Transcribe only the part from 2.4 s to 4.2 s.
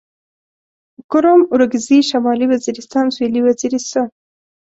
وزيرستان سوېلي وزيرستان